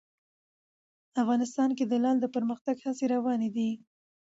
افغانستان 1.21 1.69
کې 1.77 1.85
د 1.87 1.93
لعل 2.03 2.17
د 2.21 2.25
پرمختګ 2.35 2.75
هڅې 2.85 3.05
روانې 3.13 3.49
دي. 3.55 3.69